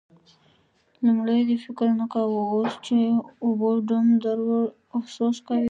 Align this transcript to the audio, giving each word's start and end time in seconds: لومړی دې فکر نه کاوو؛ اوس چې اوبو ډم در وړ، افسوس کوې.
لومړی 1.05 1.39
دې 1.49 1.55
فکر 1.65 1.89
نه 2.01 2.05
کاوو؛ 2.13 2.41
اوس 2.55 2.73
چې 2.85 2.97
اوبو 3.43 3.69
ډم 3.87 4.05
در 4.23 4.37
وړ، 4.47 4.63
افسوس 4.97 5.37
کوې. 5.47 5.67